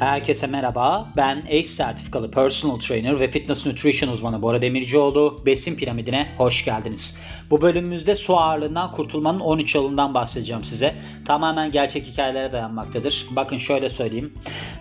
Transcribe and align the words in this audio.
Herkese 0.00 0.46
merhaba. 0.46 1.08
Ben 1.16 1.42
ACE 1.46 1.64
sertifikalı 1.64 2.30
personal 2.30 2.78
trainer 2.78 3.20
ve 3.20 3.30
fitness 3.30 3.66
nutrition 3.66 4.10
uzmanı 4.10 4.42
Bora 4.42 4.62
Demircioğlu. 4.62 5.42
Besin 5.46 5.76
piramidine 5.76 6.28
hoş 6.36 6.64
geldiniz. 6.64 7.18
Bu 7.50 7.62
bölümümüzde 7.62 8.14
su 8.14 8.38
ağırlığından 8.38 8.92
kurtulmanın 8.92 9.40
13 9.40 9.74
yolundan 9.74 10.14
bahsedeceğim 10.14 10.64
size. 10.64 10.94
Tamamen 11.26 11.70
gerçek 11.70 12.06
hikayelere 12.06 12.52
dayanmaktadır. 12.52 13.26
Bakın 13.30 13.56
şöyle 13.56 13.90
söyleyeyim. 13.90 14.34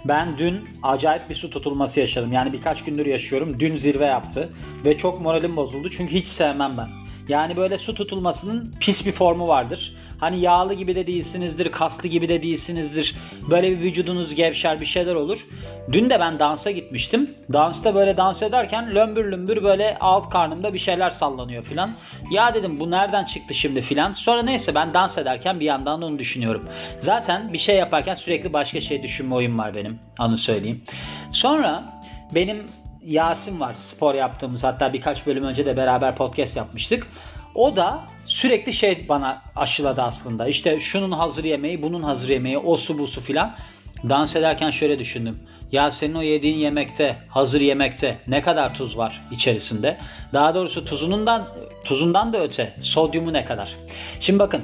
Ben 0.05 0.37
dün 0.37 0.69
acayip 0.83 1.29
bir 1.29 1.35
su 1.35 1.49
tutulması 1.49 1.99
yaşadım. 1.99 2.31
Yani 2.31 2.53
birkaç 2.53 2.83
gündür 2.83 3.05
yaşıyorum. 3.05 3.59
Dün 3.59 3.75
zirve 3.75 4.05
yaptı 4.05 4.49
ve 4.85 4.97
çok 4.97 5.21
moralim 5.21 5.55
bozuldu. 5.55 5.89
Çünkü 5.89 6.15
hiç 6.15 6.27
sevmem 6.27 6.73
ben. 6.77 7.08
Yani 7.29 7.57
böyle 7.57 7.77
su 7.77 7.93
tutulmasının 7.93 8.75
pis 8.79 9.05
bir 9.05 9.11
formu 9.11 9.47
vardır. 9.47 9.93
Hani 10.19 10.39
yağlı 10.39 10.73
gibi 10.73 10.95
de 10.95 11.07
değilsinizdir, 11.07 11.71
kaslı 11.71 12.09
gibi 12.09 12.29
de 12.29 12.43
değilsinizdir. 12.43 13.15
Böyle 13.49 13.71
bir 13.71 13.79
vücudunuz 13.79 14.35
gevşer 14.35 14.81
bir 14.81 14.85
şeyler 14.85 15.15
olur. 15.15 15.47
Dün 15.91 16.09
de 16.09 16.19
ben 16.19 16.39
dansa 16.39 16.71
gitmiştim. 16.71 17.29
Dansta 17.53 17.95
böyle 17.95 18.17
dans 18.17 18.41
ederken 18.41 18.95
lömbür 18.95 19.31
lömbür 19.31 19.63
böyle 19.63 19.97
alt 19.99 20.29
karnımda 20.29 20.73
bir 20.73 20.79
şeyler 20.79 21.09
sallanıyor 21.09 21.63
filan. 21.63 21.95
Ya 22.31 22.53
dedim 22.53 22.79
bu 22.79 22.91
nereden 22.91 23.25
çıktı 23.25 23.53
şimdi 23.53 23.81
filan. 23.81 24.11
Sonra 24.11 24.41
neyse 24.41 24.75
ben 24.75 24.93
dans 24.93 25.17
ederken 25.17 25.59
bir 25.59 25.65
yandan 25.65 26.01
da 26.01 26.05
onu 26.05 26.19
düşünüyorum. 26.19 26.69
Zaten 26.97 27.53
bir 27.53 27.57
şey 27.57 27.75
yaparken 27.75 28.15
sürekli 28.15 28.53
başka 28.53 28.81
şey 28.81 29.03
düşünme 29.03 29.35
oyun 29.35 29.57
var 29.57 29.75
benim. 29.75 29.99
Onu 30.19 30.37
söyleyeyim. 30.37 30.83
Sonra 31.31 31.83
benim 32.35 32.65
Yasin 33.05 33.59
var 33.59 33.73
spor 33.73 34.15
yaptığımız 34.15 34.63
hatta 34.63 34.93
birkaç 34.93 35.27
bölüm 35.27 35.43
önce 35.43 35.65
de 35.65 35.77
beraber 35.77 36.15
podcast 36.15 36.57
yapmıştık. 36.57 37.07
O 37.55 37.75
da 37.75 37.99
sürekli 38.25 38.73
şey 38.73 39.05
bana 39.09 39.41
aşıladı 39.55 40.01
aslında. 40.01 40.47
İşte 40.47 40.79
şunun 40.79 41.11
hazır 41.11 41.43
yemeği, 41.43 41.81
bunun 41.81 42.03
hazır 42.03 42.29
yemeği, 42.29 42.57
o 42.57 42.77
su 42.77 42.99
bu 42.99 43.07
su 43.07 43.21
filan. 43.21 43.55
Dans 44.09 44.35
ederken 44.35 44.69
şöyle 44.69 44.99
düşündüm. 44.99 45.39
Ya 45.71 45.91
senin 45.91 46.15
o 46.15 46.21
yediğin 46.21 46.57
yemekte, 46.57 47.15
hazır 47.29 47.61
yemekte 47.61 48.17
ne 48.27 48.41
kadar 48.41 48.73
tuz 48.75 48.97
var 48.97 49.21
içerisinde? 49.31 49.97
Daha 50.33 50.55
doğrusu 50.55 50.85
tuzundan 50.85 51.43
tuzundan 51.83 52.33
da 52.33 52.43
öte 52.43 52.73
sodyumu 52.79 53.33
ne 53.33 53.45
kadar? 53.45 53.75
Şimdi 54.19 54.39
bakın 54.39 54.63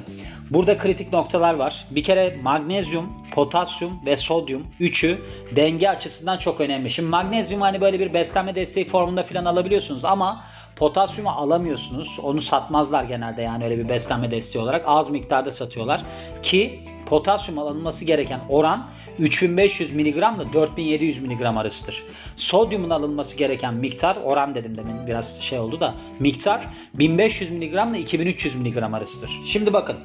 burada 0.50 0.76
kritik 0.76 1.12
noktalar 1.12 1.54
var. 1.54 1.84
Bir 1.90 2.04
kere 2.04 2.36
magnezyum, 2.42 3.12
potasyum 3.30 4.00
ve 4.06 4.16
sodyum 4.16 4.66
üçü 4.80 5.18
denge 5.56 5.88
açısından 5.88 6.38
çok 6.38 6.60
önemli. 6.60 6.90
Şimdi 6.90 7.08
magnezyum 7.08 7.60
hani 7.60 7.80
böyle 7.80 8.00
bir 8.00 8.14
beslenme 8.14 8.54
desteği 8.54 8.84
formunda 8.84 9.22
falan 9.22 9.44
alabiliyorsunuz 9.44 10.04
ama 10.04 10.44
Potasyumu 10.76 11.30
alamıyorsunuz. 11.30 12.18
Onu 12.22 12.42
satmazlar 12.42 13.04
genelde 13.04 13.42
yani 13.42 13.64
öyle 13.64 13.78
bir 13.78 13.88
beslenme 13.88 14.30
desteği 14.30 14.62
olarak. 14.62 14.82
Az 14.86 15.10
miktarda 15.10 15.52
satıyorlar. 15.52 16.02
Ki 16.42 16.80
potasyum 17.06 17.58
alınması 17.58 18.04
gereken 18.04 18.40
oran 18.48 18.86
3500 19.18 19.94
mg 19.94 20.06
ile 20.06 20.52
4700 20.52 21.22
mg 21.22 21.42
arasıdır. 21.42 22.02
Sodyumun 22.36 22.90
alınması 22.90 23.36
gereken 23.36 23.74
miktar 23.74 24.16
oran 24.16 24.54
dedim 24.54 24.76
demin 24.76 25.06
biraz 25.06 25.40
şey 25.40 25.58
oldu 25.58 25.80
da 25.80 25.94
miktar 26.20 26.68
1500 26.94 27.50
mg 27.50 27.62
ile 27.62 27.98
2300 28.00 28.54
mg 28.54 28.76
arasıdır. 28.76 29.30
Şimdi 29.44 29.72
bakın 29.72 29.96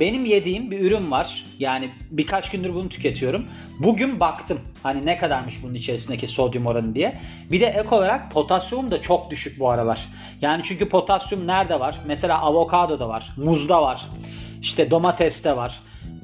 benim 0.00 0.24
yediğim 0.24 0.70
bir 0.70 0.80
ürün 0.80 1.10
var. 1.10 1.44
Yani 1.58 1.90
birkaç 2.10 2.50
gündür 2.50 2.74
bunu 2.74 2.88
tüketiyorum. 2.88 3.46
Bugün 3.78 4.20
baktım 4.20 4.60
hani 4.82 5.06
ne 5.06 5.18
kadarmış 5.18 5.62
bunun 5.62 5.74
içerisindeki 5.74 6.26
sodyum 6.26 6.66
oranı 6.66 6.94
diye. 6.94 7.20
Bir 7.50 7.60
de 7.60 7.66
ek 7.66 7.94
olarak 7.94 8.30
potasyum 8.30 8.90
da 8.90 9.02
çok 9.02 9.30
düşük 9.30 9.60
bu 9.60 9.70
aralar. 9.70 10.08
Yani 10.40 10.62
çünkü 10.64 10.88
potasyum 10.88 11.46
nerede 11.46 11.80
var? 11.80 12.00
Mesela 12.06 12.42
avokadoda 12.42 13.08
var, 13.08 13.32
muzda 13.36 13.82
var, 13.82 14.08
işte 14.62 14.90
domateste 14.90 15.56
var. 15.56 15.80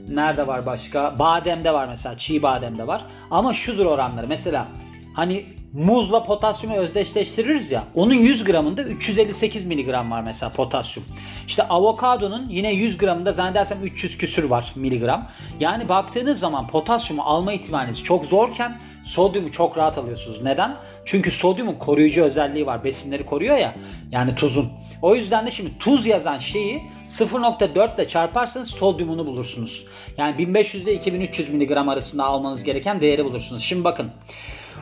Nerede 0.09 0.47
var 0.47 0.67
başka? 0.67 1.19
Bademde 1.19 1.75
var 1.75 1.87
mesela. 1.89 2.19
Çiğ 2.19 2.43
bademde 2.43 2.87
var. 2.87 3.05
Ama 3.31 3.55
şudur 3.55 3.87
oranları. 3.87 4.29
Mesela 4.29 4.67
hani 5.15 5.47
muzla 5.73 6.25
potasyumu 6.25 6.77
özdeşleştiririz 6.77 7.71
ya. 7.71 7.85
Onun 7.95 8.15
100 8.15 8.45
gramında 8.45 8.83
358 8.83 9.65
miligram 9.65 10.11
var 10.11 10.23
mesela 10.23 10.53
potasyum. 10.53 11.07
İşte 11.47 11.63
avokadonun 11.63 12.47
yine 12.49 12.73
100 12.73 12.99
gramında 12.99 13.33
zannedersem 13.33 13.79
300 13.83 14.19
küsür 14.19 14.45
var 14.45 14.73
miligram. 14.77 15.27
Yani 15.61 15.89
baktığınız 15.89 16.39
zaman 16.39 16.67
potasyumu 16.67 17.23
alma 17.23 17.53
ihtimaliniz 17.53 18.05
çok 18.05 18.25
zorken 18.25 18.79
sodyumu 19.09 19.53
çok 19.53 19.79
rahat 19.79 19.99
alıyorsunuz. 19.99 20.43
Neden? 20.43 20.77
Çünkü 21.05 21.31
sodyumun 21.31 21.75
koruyucu 21.75 22.23
özelliği 22.23 22.67
var. 22.67 22.85
Besinleri 22.85 23.27
koruyor 23.27 23.57
ya. 23.57 23.75
Yani 24.13 24.35
tuzun. 24.35 24.69
O 25.03 25.15
yüzden 25.15 25.47
de 25.47 25.51
şimdi 25.51 25.79
tuz 25.79 26.07
yazan 26.07 26.39
şeyi 26.39 26.83
0.4 27.09 27.95
ile 27.95 28.09
çarparsanız 28.09 28.71
sodyumunu 28.71 29.27
bulursunuz. 29.27 29.85
Yani 30.19 30.39
1500 30.39 30.83
ile 30.83 30.95
2300 30.95 31.49
mg 31.49 31.71
arasında 31.71 32.25
almanız 32.25 32.65
gereken 32.65 33.01
değeri 33.01 33.25
bulursunuz. 33.25 33.63
Şimdi 33.63 33.85
bakın. 33.85 34.11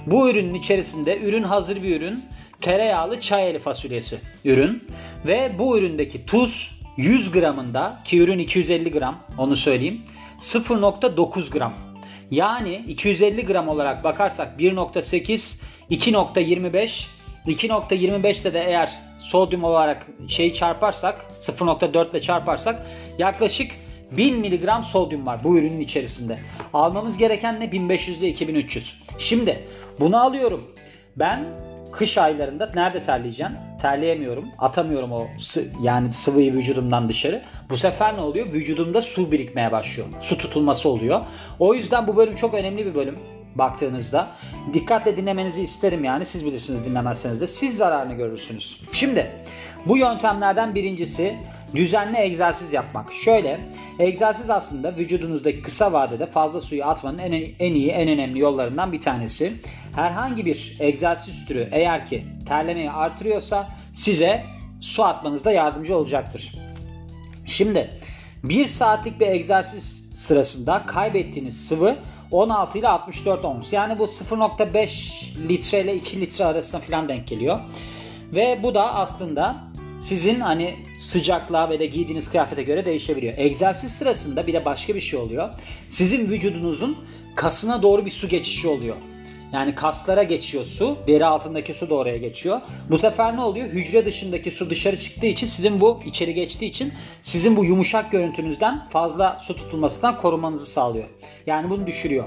Bu 0.07 0.31
ürünün 0.31 0.55
içerisinde 0.55 1.19
ürün 1.19 1.43
hazır 1.43 1.83
bir 1.83 2.01
ürün. 2.01 2.25
Tereyağlı 2.61 3.21
çay 3.21 3.51
eli 3.51 3.59
fasulyesi 3.59 4.19
ürün. 4.45 4.85
Ve 5.27 5.53
bu 5.59 5.79
üründeki 5.79 6.27
tuz 6.27 6.81
100 6.97 7.31
gramında 7.31 8.01
ki 8.05 8.19
ürün 8.19 8.39
250 8.39 8.91
gram 8.91 9.19
onu 9.39 9.57
söyleyeyim. 9.57 10.03
0.9 10.39 11.51
gram. 11.51 11.86
Yani 12.31 12.85
250 12.89 13.47
gram 13.47 13.69
olarak 13.69 14.05
bakarsak 14.05 14.61
1.8, 14.61 15.63
2.25, 15.91 17.07
2.25'te 17.47 18.55
de 18.55 18.65
eğer 18.67 18.91
sodyum 19.19 19.65
olarak 19.65 20.07
şeyi 20.29 20.55
çarparsak 20.55 21.25
0.4 21.41 22.11
ile 22.11 22.21
çarparsak 22.21 22.87
yaklaşık 23.19 23.71
1000 24.11 24.39
mg 24.39 24.85
sodyum 24.85 25.27
var 25.27 25.45
bu 25.45 25.59
ürünün 25.59 25.81
içerisinde. 25.81 26.39
Almamız 26.75 27.19
gereken 27.19 27.61
ne? 27.61 27.73
1500 27.73 28.19
ile 28.19 28.29
2300. 28.29 28.97
Şimdi 29.19 29.69
bunu 30.01 30.25
alıyorum. 30.25 30.75
Ben 31.17 31.45
kış 31.93 32.19
aylarında 32.19 32.71
nerede 32.75 33.03
terleyeceğim? 33.03 33.53
Terleyemiyorum. 33.81 34.49
Atamıyorum 34.59 35.13
o 35.13 35.27
yani 35.83 36.13
sıvıyı 36.13 36.53
vücudumdan 36.53 37.09
dışarı. 37.09 37.43
Bu 37.71 37.79
sefer 37.79 38.17
ne 38.17 38.21
oluyor? 38.21 38.47
Vücudumda 38.53 39.01
su 39.01 39.33
birikmeye 39.33 39.73
başlıyor. 39.73 40.09
Su 40.21 40.39
tutulması 40.39 40.89
oluyor. 40.89 41.21
O 41.59 41.75
yüzden 41.75 42.07
bu 42.07 42.17
bölüm 42.17 42.35
çok 42.35 42.55
önemli 42.55 42.87
bir 42.87 42.95
bölüm 42.95 43.19
baktığınızda. 43.55 44.29
Dikkatle 44.73 45.17
dinlemenizi 45.17 45.63
isterim 45.63 46.05
yani. 46.05 46.27
Siz 46.27 46.47
bilirsiniz 46.47 46.85
dinlemezseniz 46.85 47.41
de. 47.41 47.47
Siz 47.47 47.77
zararını 47.77 48.15
görürsünüz. 48.15 48.81
Şimdi 48.93 49.33
bu 49.87 49.97
yöntemlerden 49.97 50.75
birincisi 50.75 51.35
düzenli 51.75 52.19
egzersiz 52.19 52.73
yapmak. 52.73 53.13
Şöyle, 53.13 53.61
egzersiz 53.99 54.51
aslında 54.51 54.97
vücudunuzdaki 54.97 55.63
kısa 55.63 55.93
vadede 55.93 56.27
fazla 56.27 56.61
suyu 56.61 56.85
atmanın 56.85 57.19
en, 57.19 57.33
en 57.59 57.75
iyi, 57.75 57.91
en 57.91 58.09
önemli 58.09 58.39
yollarından 58.39 58.93
bir 58.93 59.01
tanesi. 59.01 59.53
Herhangi 59.97 60.47
bir 60.47 60.77
egzersiz 60.81 61.45
türü 61.45 61.69
eğer 61.73 62.07
ki 62.07 62.27
terlemeyi 62.49 62.91
artırıyorsa 62.91 63.69
size 63.93 64.45
su 64.81 65.05
atmanızda 65.05 65.53
yardımcı 65.53 65.97
olacaktır. 65.97 66.53
Şimdi 67.47 67.91
bir 68.45 68.67
saatlik 68.67 69.21
bir 69.21 69.27
egzersiz 69.27 70.11
sırasında 70.15 70.87
kaybettiğiniz 70.87 71.67
sıvı 71.67 71.97
16 72.31 72.79
ile 72.79 72.89
64 72.89 73.45
ons. 73.45 73.73
Yani 73.73 73.99
bu 73.99 74.05
0.5 74.05 75.49
litre 75.49 75.81
ile 75.81 75.95
2 75.95 76.21
litre 76.21 76.45
arasında 76.45 76.81
falan 76.81 77.09
denk 77.09 77.27
geliyor. 77.27 77.61
Ve 78.33 78.61
bu 78.63 78.75
da 78.75 78.95
aslında 78.95 79.57
sizin 79.99 80.41
hani 80.41 80.75
sıcaklığa 80.99 81.71
ve 81.71 81.79
de 81.79 81.87
giydiğiniz 81.87 82.31
kıyafete 82.31 82.63
göre 82.63 82.85
değişebiliyor. 82.85 83.35
Egzersiz 83.37 83.93
sırasında 83.93 84.47
bir 84.47 84.53
de 84.53 84.65
başka 84.65 84.95
bir 84.95 85.01
şey 85.01 85.19
oluyor. 85.19 85.49
Sizin 85.89 86.31
vücudunuzun 86.31 86.97
kasına 87.37 87.83
doğru 87.83 88.07
bir 88.07 88.11
su 88.11 88.29
geçişi 88.29 88.69
oluyor. 88.69 88.97
Yani 89.53 89.75
kaslara 89.75 90.23
geçiyor 90.23 90.65
su. 90.65 90.99
Deri 91.07 91.27
altındaki 91.27 91.75
su 91.75 91.91
da 91.91 91.95
oraya 91.95 92.17
geçiyor. 92.17 92.61
Bu 92.91 92.99
sefer 92.99 93.37
ne 93.37 93.43
oluyor? 93.43 93.67
Hücre 93.67 94.07
dışındaki 94.07 94.51
su 94.51 94.71
dışarı 94.71 94.99
çıktığı 94.99 95.27
için 95.27 95.47
sizin 95.47 95.81
bu 95.81 96.01
içeri 96.07 96.35
geçtiği 96.35 96.67
için 96.67 96.93
sizin 97.23 97.57
bu 97.57 97.65
yumuşak 97.65 98.13
görüntünüzden 98.13 98.89
fazla 98.89 99.39
su 99.41 99.57
tutulmasından 99.57 100.17
korumanızı 100.17 100.67
sağlıyor. 100.67 101.09
Yani 101.47 101.71
bunu 101.71 101.87
düşürüyor. 101.87 102.25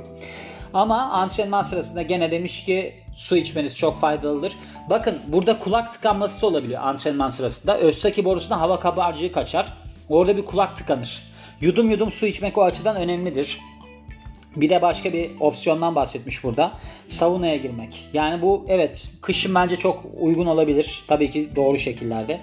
Ama 0.74 0.98
antrenman 1.02 1.64
sırasında 1.64 2.02
gene 2.02 2.32
demiş 2.32 2.66
ki 2.66 2.94
su 3.14 3.38
içmeniz 3.38 3.78
çok 3.78 4.00
faydalıdır. 4.00 4.54
Bakın 4.90 5.20
burada 5.28 5.60
kulak 5.60 5.92
tıkanması 5.92 6.42
da 6.42 6.48
olabiliyor 6.48 6.82
antrenman 6.82 7.30
sırasında. 7.30 7.78
Özsaki 7.78 8.26
borusuna 8.26 8.60
hava 8.60 8.80
kabarcığı 8.80 9.32
kaçar. 9.32 9.74
Orada 10.10 10.38
bir 10.38 10.46
kulak 10.46 10.76
tıkanır. 10.76 11.24
Yudum 11.62 11.90
yudum 11.90 12.12
su 12.12 12.26
içmek 12.26 12.58
o 12.58 12.64
açıdan 12.64 12.96
önemlidir. 12.96 13.60
Bir 14.56 14.70
de 14.70 14.82
başka 14.82 15.14
bir 15.14 15.32
opsiyondan 15.40 15.96
bahsetmiş 15.96 16.44
burada. 16.44 16.72
Saunaya 17.08 17.56
girmek. 17.56 18.08
Yani 18.14 18.42
bu 18.42 18.66
evet 18.68 19.10
kışın 19.22 19.56
bence 19.56 19.76
çok 19.76 20.06
uygun 20.20 20.46
olabilir. 20.46 21.04
Tabii 21.08 21.30
ki 21.30 21.50
doğru 21.56 21.78
şekillerde. 21.78 22.42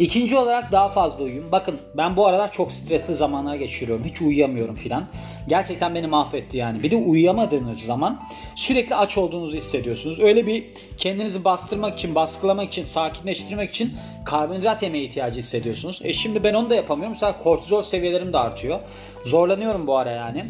İkinci 0.00 0.38
olarak 0.38 0.72
daha 0.72 0.88
fazla 0.88 1.24
uyuyun. 1.24 1.52
Bakın 1.52 1.78
ben 1.94 2.16
bu 2.16 2.26
aralar 2.26 2.52
çok 2.52 2.72
stresli 2.72 3.14
zamanlar 3.14 3.54
geçiriyorum. 3.54 4.04
Hiç 4.04 4.22
uyuyamıyorum 4.22 4.74
filan. 4.74 5.08
Gerçekten 5.48 5.94
beni 5.94 6.06
mahvetti 6.06 6.56
yani. 6.56 6.82
Bir 6.82 6.90
de 6.90 6.96
uyuyamadığınız 6.96 7.80
zaman 7.80 8.22
sürekli 8.54 8.94
aç 8.94 9.18
olduğunuzu 9.18 9.56
hissediyorsunuz. 9.56 10.20
Öyle 10.20 10.46
bir 10.46 10.64
kendinizi 10.96 11.44
bastırmak 11.44 11.98
için, 11.98 12.14
baskılamak 12.14 12.68
için, 12.68 12.82
sakinleştirmek 12.82 13.70
için 13.70 13.92
karbonhidrat 14.24 14.82
yemeye 14.82 15.04
ihtiyacı 15.04 15.38
hissediyorsunuz. 15.38 16.00
E 16.04 16.12
şimdi 16.12 16.44
ben 16.44 16.54
onu 16.54 16.70
da 16.70 16.74
yapamıyorum. 16.74 17.12
Mesela 17.12 17.38
kortizol 17.38 17.82
seviyelerim 17.82 18.32
de 18.32 18.38
artıyor. 18.38 18.80
Zorlanıyorum 19.24 19.86
bu 19.86 19.96
ara 19.96 20.10
yani. 20.10 20.46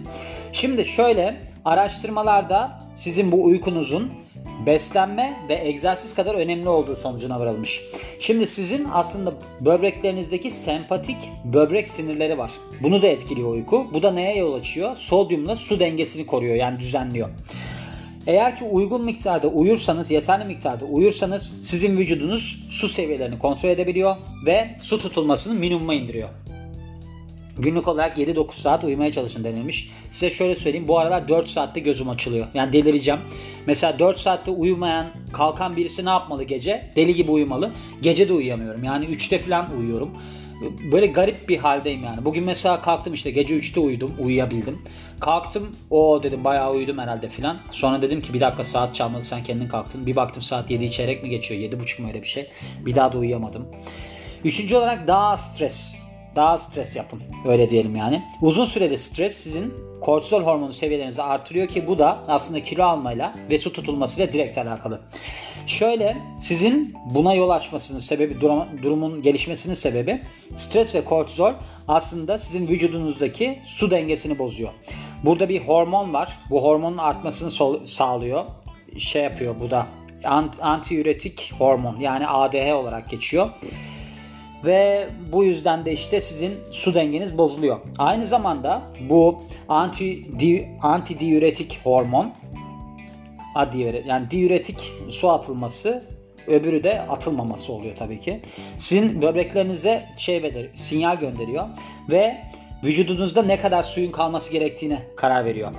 Şimdi 0.53 0.85
şöyle 0.87 1.37
araştırmalarda 1.65 2.81
sizin 2.95 3.33
bu 3.33 3.45
uykunuzun 3.45 4.13
beslenme 4.67 5.37
ve 5.49 5.69
egzersiz 5.69 6.15
kadar 6.15 6.35
önemli 6.35 6.69
olduğu 6.69 6.97
sonucuna 6.97 7.41
varılmış. 7.41 7.83
Şimdi 8.19 8.47
sizin 8.47 8.87
aslında 8.93 9.33
böbreklerinizdeki 9.61 10.51
sempatik 10.51 11.17
böbrek 11.45 11.89
sinirleri 11.89 12.39
var. 12.39 12.51
Bunu 12.83 13.03
da 13.03 13.07
etkiliyor 13.07 13.53
uyku. 13.53 13.87
Bu 13.93 14.03
da 14.03 14.11
neye 14.11 14.37
yol 14.37 14.55
açıyor? 14.55 14.97
Sodyumla 14.97 15.57
su 15.57 15.81
dengesini 15.81 16.27
koruyor 16.27 16.55
yani 16.55 16.81
düzenliyor. 16.81 17.29
Eğer 18.27 18.57
ki 18.57 18.65
uygun 18.65 19.05
miktarda 19.05 19.49
uyursanız, 19.49 20.11
yeterli 20.11 20.45
miktarda 20.45 20.85
uyursanız 20.85 21.55
sizin 21.63 21.99
vücudunuz 21.99 22.67
su 22.69 22.89
seviyelerini 22.89 23.39
kontrol 23.39 23.69
edebiliyor 23.69 24.17
ve 24.47 24.71
su 24.81 24.99
tutulmasını 24.99 25.55
minimuma 25.55 25.95
indiriyor. 25.95 26.29
Günlük 27.61 27.89
olarak 27.89 28.19
7-9 28.19 28.53
saat 28.53 28.85
uyumaya 28.85 29.13
çalışın 29.13 29.45
denilmiş. 29.45 29.91
Size 30.11 30.31
şöyle 30.31 30.55
söyleyeyim 30.55 30.89
bu 30.89 30.99
aralar 30.99 31.29
4 31.29 31.49
saatte 31.49 31.81
gözüm 31.81 32.09
açılıyor. 32.09 32.47
Yani 32.55 32.73
delireceğim. 32.73 33.21
Mesela 33.67 33.99
4 33.99 34.19
saatte 34.19 34.51
uyumayan, 34.51 35.07
kalkan 35.33 35.77
birisi 35.77 36.05
ne 36.05 36.11
yapmalı 36.11 36.45
gece? 36.45 36.91
Deli 36.97 37.15
gibi 37.15 37.31
uyumalı. 37.31 37.71
Gece 38.03 38.29
de 38.29 38.33
uyuyamıyorum. 38.33 38.85
Yani 38.85 39.05
3'te 39.05 39.39
falan 39.39 39.77
uyuyorum. 39.79 40.11
Böyle 40.93 41.07
garip 41.07 41.49
bir 41.49 41.59
haldeyim 41.59 42.05
yani. 42.05 42.25
Bugün 42.25 42.45
mesela 42.45 42.81
kalktım 42.81 43.15
işte 43.15 43.31
gece 43.31 43.59
3'te 43.59 43.81
uyudum, 43.81 44.13
uyuyabildim. 44.19 44.79
Kalktım, 45.21 45.77
o 45.91 46.23
dedim 46.23 46.45
bayağı 46.45 46.73
uyudum 46.73 46.99
herhalde 46.99 47.29
filan. 47.29 47.59
Sonra 47.71 48.03
dedim 48.03 48.23
ki 48.23 48.35
bir 48.35 48.41
dakika 48.41 48.65
saat 48.65 48.95
çalmadı 48.95 49.23
sen 49.23 49.45
kendin 49.45 49.69
kalktın. 49.69 50.07
Bir 50.07 50.17
baktım 50.17 50.43
saat 50.43 50.71
7 50.71 50.91
çeyrek 50.91 51.23
mi 51.23 51.31
geçiyor, 51.31 51.61
7.30 51.61 52.03
mu 52.03 52.09
öyle 52.09 52.23
bir 52.23 52.29
şey. 52.29 52.47
Bir 52.87 52.95
daha 52.95 53.13
da 53.13 53.19
uyuyamadım. 53.19 53.67
Üçüncü 54.45 54.77
olarak 54.77 55.09
daha 55.09 55.37
stres 55.37 56.10
daha 56.37 56.59
stres 56.59 56.97
yapın. 56.97 57.23
Öyle 57.47 57.69
diyelim 57.69 57.97
yani. 57.97 58.23
Uzun 58.43 58.65
süreli 58.65 58.99
stres 58.99 59.37
sizin 59.37 59.75
kortizol 60.01 60.43
hormonu 60.43 60.73
seviyelerinizi 60.73 61.23
artırıyor 61.23 61.69
ki 61.69 61.87
bu 61.87 61.99
da 61.99 62.25
aslında 62.29 62.63
kilo 62.63 62.85
almayla 62.85 63.35
ve 63.51 63.59
su 63.59 63.73
tutulmasıyla 63.73 64.33
direkt 64.33 64.59
alakalı. 64.59 65.01
Şöyle 65.67 66.17
sizin 66.39 66.95
buna 67.15 67.35
yol 67.35 67.51
açmasının 67.51 67.99
sebebi 67.99 68.41
durumun 68.83 69.23
gelişmesinin 69.23 69.75
sebebi 69.75 70.23
stres 70.55 70.95
ve 70.95 71.05
kortizol 71.05 71.53
aslında 71.89 72.39
sizin 72.39 72.69
vücudunuzdaki 72.69 73.59
su 73.65 73.91
dengesini 73.91 74.39
bozuyor. 74.39 74.71
Burada 75.25 75.49
bir 75.49 75.61
hormon 75.61 76.13
var. 76.13 76.39
Bu 76.51 76.63
hormonun 76.63 76.99
artmasını 76.99 77.87
sağlıyor. 77.87 78.45
Şey 78.99 79.23
yapıyor 79.23 79.55
bu 79.61 79.71
da 79.71 79.87
antiüretik 80.63 81.53
hormon 81.59 82.01
yani 82.01 82.27
ADH 82.27 82.75
olarak 82.75 83.11
geçiyor 83.11 83.51
ve 84.65 85.09
bu 85.33 85.45
yüzden 85.45 85.85
de 85.85 85.93
işte 85.93 86.21
sizin 86.21 86.55
su 86.71 86.95
dengeniz 86.95 87.39
bozuluyor. 87.39 87.81
Aynı 87.99 88.27
zamanda 88.27 88.83
bu 89.09 89.43
anti 89.69 90.39
di, 90.41 90.69
anti 90.83 91.19
diüretik 91.19 91.81
hormon 91.85 92.33
adiüretik 93.55 94.07
yani 94.07 94.31
diüretik 94.31 94.93
su 95.09 95.31
atılması 95.31 96.05
öbürü 96.47 96.85
de 96.85 97.01
atılmaması 97.01 97.73
oluyor 97.73 97.97
tabii 97.97 98.21
ki. 98.21 98.41
Sizin 98.79 99.23
böbreklerinize 99.23 100.05
şey 100.17 100.43
verir, 100.43 100.71
sinyal 100.75 101.17
gönderiyor 101.17 101.69
ve 102.11 102.37
vücudunuzda 102.85 103.43
ne 103.43 103.59
kadar 103.59 103.83
suyun 103.83 104.13
kalması 104.13 104.53
gerektiğine 104.53 105.03
karar 105.17 105.45
veriyor. 105.45 105.73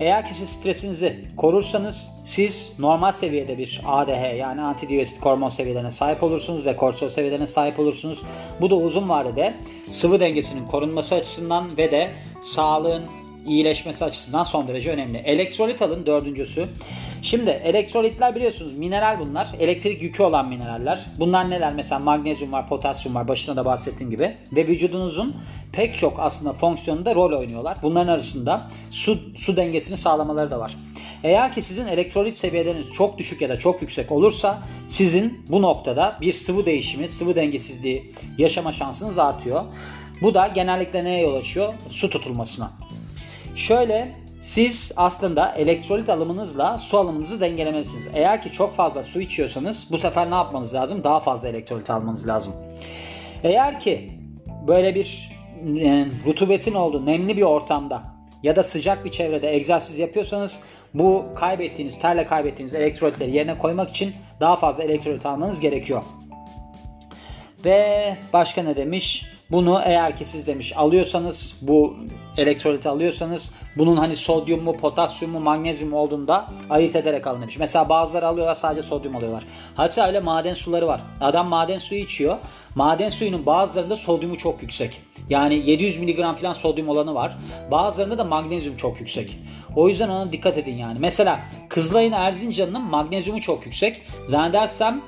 Eğer 0.00 0.26
ki 0.26 0.34
siz 0.34 0.48
stresinizi 0.48 1.24
korursanız 1.36 2.12
siz 2.24 2.72
normal 2.78 3.12
seviyede 3.12 3.58
bir 3.58 3.80
ADH 3.86 4.38
yani 4.38 4.60
antidiüretik 4.60 5.24
hormon 5.24 5.48
seviyelerine 5.48 5.90
sahip 5.90 6.22
olursunuz 6.22 6.66
ve 6.66 6.76
kortizol 6.76 7.08
seviyelerine 7.08 7.46
sahip 7.46 7.78
olursunuz. 7.78 8.22
Bu 8.60 8.70
da 8.70 8.74
uzun 8.74 9.08
vadede 9.08 9.54
sıvı 9.88 10.20
dengesinin 10.20 10.66
korunması 10.66 11.14
açısından 11.14 11.76
ve 11.76 11.90
de 11.90 12.10
sağlığın 12.40 13.04
iyileşmesi 13.46 14.04
açısından 14.04 14.42
son 14.42 14.68
derece 14.68 14.90
önemli. 14.90 15.18
Elektrolit 15.18 15.82
alın 15.82 16.06
dördüncüsü. 16.06 16.68
Şimdi 17.22 17.50
elektrolitler 17.50 18.34
biliyorsunuz 18.34 18.72
mineral 18.72 19.20
bunlar. 19.20 19.48
Elektrik 19.60 20.02
yükü 20.02 20.22
olan 20.22 20.48
mineraller. 20.48 21.06
Bunlar 21.18 21.50
neler? 21.50 21.74
Mesela 21.74 21.98
magnezyum 21.98 22.52
var, 22.52 22.68
potasyum 22.68 23.14
var. 23.14 23.28
Başına 23.28 23.56
da 23.56 23.64
bahsettiğim 23.64 24.10
gibi. 24.10 24.36
Ve 24.52 24.66
vücudunuzun 24.66 25.36
pek 25.72 25.98
çok 25.98 26.20
aslında 26.20 26.52
fonksiyonunda 26.52 27.14
rol 27.14 27.38
oynuyorlar. 27.38 27.78
Bunların 27.82 28.12
arasında 28.12 28.70
su, 28.90 29.18
su 29.36 29.56
dengesini 29.56 29.96
sağlamaları 29.96 30.50
da 30.50 30.60
var. 30.60 30.76
Eğer 31.24 31.52
ki 31.52 31.62
sizin 31.62 31.86
elektrolit 31.86 32.36
seviyeleriniz 32.36 32.92
çok 32.92 33.18
düşük 33.18 33.42
ya 33.42 33.48
da 33.48 33.58
çok 33.58 33.82
yüksek 33.82 34.12
olursa 34.12 34.62
sizin 34.88 35.44
bu 35.48 35.62
noktada 35.62 36.18
bir 36.20 36.32
sıvı 36.32 36.66
değişimi, 36.66 37.08
sıvı 37.08 37.36
dengesizliği 37.36 38.12
yaşama 38.38 38.72
şansınız 38.72 39.18
artıyor. 39.18 39.62
Bu 40.22 40.34
da 40.34 40.46
genellikle 40.46 41.04
neye 41.04 41.22
yol 41.22 41.34
açıyor? 41.34 41.74
Su 41.88 42.10
tutulmasına. 42.10 42.70
Şöyle 43.58 44.08
siz 44.40 44.92
aslında 44.96 45.52
elektrolit 45.52 46.08
alımınızla 46.08 46.78
su 46.78 46.98
alımınızı 46.98 47.40
dengelemelisiniz. 47.40 48.08
Eğer 48.14 48.42
ki 48.42 48.52
çok 48.52 48.74
fazla 48.74 49.04
su 49.04 49.20
içiyorsanız 49.20 49.86
bu 49.90 49.98
sefer 49.98 50.30
ne 50.30 50.34
yapmanız 50.34 50.74
lazım? 50.74 51.04
Daha 51.04 51.20
fazla 51.20 51.48
elektrolit 51.48 51.90
almanız 51.90 52.28
lazım. 52.28 52.52
Eğer 53.42 53.80
ki 53.80 54.10
böyle 54.66 54.94
bir 54.94 55.30
e, 55.80 56.06
rutubetin 56.26 56.74
olduğu 56.74 57.06
nemli 57.06 57.36
bir 57.36 57.42
ortamda 57.42 58.02
ya 58.42 58.56
da 58.56 58.62
sıcak 58.62 59.04
bir 59.04 59.10
çevrede 59.10 59.54
egzersiz 59.54 59.98
yapıyorsanız 59.98 60.60
bu 60.94 61.24
kaybettiğiniz, 61.36 61.98
terle 61.98 62.26
kaybettiğiniz 62.26 62.74
elektrolitleri 62.74 63.36
yerine 63.36 63.58
koymak 63.58 63.90
için 63.90 64.12
daha 64.40 64.56
fazla 64.56 64.82
elektrolit 64.82 65.26
almanız 65.26 65.60
gerekiyor. 65.60 66.02
Ve 67.64 68.16
başka 68.32 68.62
ne 68.62 68.76
demiş? 68.76 69.37
Bunu 69.50 69.82
eğer 69.84 70.16
ki 70.16 70.24
siz 70.24 70.46
demiş 70.46 70.72
alıyorsanız 70.76 71.56
bu 71.62 71.96
elektrolit 72.36 72.86
alıyorsanız 72.86 73.50
bunun 73.76 73.96
hani 73.96 74.16
sodyum 74.16 74.62
mu, 74.62 74.76
potasyum 74.76 75.30
mu, 75.30 75.40
magnezyum 75.40 75.90
mu 75.90 75.98
olduğunda 75.98 76.46
ayırt 76.70 76.96
ederek 76.96 77.26
alın 77.26 77.40
demiş. 77.40 77.58
Mesela 77.58 77.88
bazıları 77.88 78.28
alıyorlar 78.28 78.54
sadece 78.54 78.82
sodyum 78.82 79.16
alıyorlar. 79.16 79.44
Hatta 79.74 80.06
öyle 80.06 80.20
maden 80.20 80.54
suları 80.54 80.86
var. 80.86 81.00
Adam 81.20 81.48
maden 81.48 81.78
suyu 81.78 82.00
içiyor. 82.00 82.36
Maden 82.74 83.08
suyunun 83.08 83.46
bazılarında 83.46 83.96
sodyumu 83.96 84.38
çok 84.38 84.62
yüksek. 84.62 85.02
Yani 85.30 85.54
700 85.54 85.98
mg 85.98 86.36
falan 86.36 86.52
sodyum 86.52 86.88
olanı 86.88 87.14
var. 87.14 87.38
Bazılarında 87.70 88.18
da 88.18 88.24
magnezyum 88.24 88.76
çok 88.76 89.00
yüksek. 89.00 89.38
O 89.76 89.88
yüzden 89.88 90.08
ona 90.08 90.32
dikkat 90.32 90.58
edin 90.58 90.76
yani. 90.76 90.98
Mesela 90.98 91.40
Kızılay'ın 91.68 92.12
Erzincan'ın 92.12 92.82
magnezyumu 92.82 93.40
çok 93.40 93.66
yüksek. 93.66 94.02
Zannedersem 94.26 95.00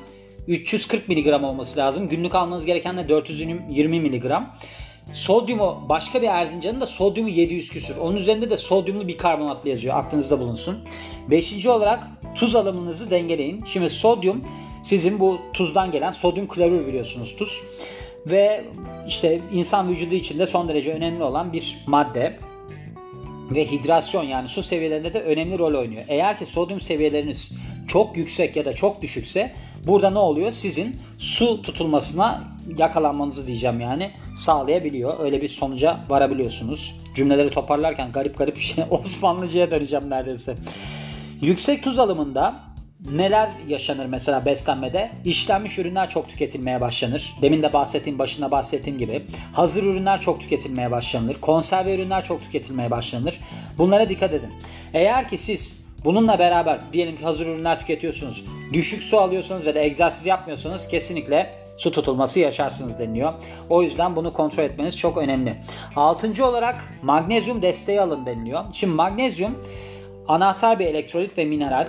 340 0.50 1.08
mg 1.08 1.44
olması 1.44 1.79
lazım. 1.79 2.08
Günlük 2.08 2.35
almanız 2.35 2.64
gereken 2.64 2.97
de 2.97 3.08
420 3.08 4.00
mg. 4.00 4.32
Sodyumu 5.12 5.87
başka 5.88 6.23
bir 6.23 6.26
Erzincan'ın 6.26 6.81
da 6.81 6.87
sodyumu 6.87 7.29
700 7.29 7.70
küsür. 7.70 7.97
Onun 7.97 8.17
üzerinde 8.17 8.50
de 8.50 8.56
sodyumlu 8.56 9.09
bir 9.09 9.19
karbonatlı 9.19 9.69
yazıyor. 9.69 9.97
Aklınızda 9.97 10.40
bulunsun. 10.40 10.78
Beşinci 11.30 11.71
olarak 11.71 12.07
tuz 12.35 12.54
alımınızı 12.54 13.11
dengeleyin. 13.11 13.64
Şimdi 13.64 13.90
sodyum 13.90 14.45
sizin 14.83 15.21
bu 15.21 15.38
tuzdan 15.52 15.90
gelen 15.90 16.11
sodyum 16.11 16.49
klorür 16.49 16.87
biliyorsunuz 16.87 17.37
tuz. 17.37 17.62
Ve 18.26 18.64
işte 19.09 19.40
insan 19.52 19.88
vücudu 19.88 20.14
içinde 20.14 20.47
son 20.47 20.69
derece 20.69 20.92
önemli 20.92 21.23
olan 21.23 21.52
bir 21.52 21.78
madde 21.87 22.37
ve 23.50 23.64
hidrasyon 23.64 24.25
yani 24.25 24.49
su 24.49 24.62
seviyelerinde 24.62 25.14
de 25.14 25.21
önemli 25.21 25.59
rol 25.59 25.75
oynuyor. 25.75 26.02
Eğer 26.09 26.38
ki 26.38 26.47
sodyum 26.47 26.80
seviyeleriniz 26.80 27.52
çok 27.88 28.16
yüksek 28.16 28.57
ya 28.57 28.64
da 28.64 28.73
çok 28.73 29.02
düşükse 29.02 29.52
burada 29.87 30.11
ne 30.11 30.19
oluyor? 30.19 30.52
Sizin 30.52 30.97
su 31.19 31.62
tutulmasına 31.62 32.45
yakalanmanızı 32.78 33.47
diyeceğim 33.47 33.80
yani 33.80 34.11
sağlayabiliyor. 34.37 35.21
Öyle 35.21 35.42
bir 35.42 35.49
sonuca 35.49 36.00
varabiliyorsunuz. 36.09 36.95
Cümleleri 37.16 37.50
toparlarken 37.50 38.12
garip 38.12 38.38
garip 38.38 38.57
bir 38.57 38.61
şey 38.75 38.85
Osmanlıca'ya 38.90 39.71
döneceğim 39.71 40.11
neredeyse. 40.11 40.57
Yüksek 41.40 41.83
tuz 41.83 41.99
alımında 41.99 42.70
neler 43.07 43.50
yaşanır 43.69 44.07
mesela 44.07 44.45
beslenmede? 44.45 45.11
İşlenmiş 45.25 45.78
ürünler 45.78 46.11
çok 46.11 46.28
tüketilmeye 46.28 46.80
başlanır. 46.80 47.35
Demin 47.42 47.62
de 47.62 47.73
bahsettiğim, 47.73 48.19
başına 48.19 48.50
bahsettiğim 48.50 48.99
gibi. 48.99 49.26
Hazır 49.52 49.83
ürünler 49.83 50.21
çok 50.21 50.40
tüketilmeye 50.40 50.90
başlanır. 50.90 51.35
Konserve 51.40 51.95
ürünler 51.95 52.25
çok 52.25 52.42
tüketilmeye 52.42 52.90
başlanır. 52.90 53.40
Bunlara 53.78 54.09
dikkat 54.09 54.35
edin. 54.35 54.52
Eğer 54.95 55.28
ki 55.28 55.38
siz 55.38 55.87
bununla 56.04 56.38
beraber 56.38 56.80
diyelim 56.92 57.16
ki 57.16 57.25
hazır 57.25 57.47
ürünler 57.47 57.78
tüketiyorsunuz. 57.78 58.45
Düşük 58.73 59.02
su 59.02 59.21
alıyorsanız 59.21 59.66
ve 59.66 59.75
de 59.75 59.85
egzersiz 59.85 60.26
yapmıyorsanız 60.26 60.88
kesinlikle 60.88 61.50
su 61.76 61.90
tutulması 61.90 62.40
yaşarsınız 62.40 62.99
deniliyor. 62.99 63.33
O 63.69 63.83
yüzden 63.83 64.16
bunu 64.16 64.33
kontrol 64.33 64.64
etmeniz 64.64 64.99
çok 64.99 65.16
önemli. 65.16 65.57
Altıncı 65.97 66.47
olarak 66.47 66.99
magnezyum 67.02 67.62
desteği 67.62 68.00
alın 68.00 68.26
deniliyor. 68.26 68.64
Şimdi 68.73 68.95
magnezyum 68.95 69.61
anahtar 70.28 70.78
bir 70.78 70.87
elektrolit 70.87 71.38
ve 71.38 71.45
mineral. 71.45 71.87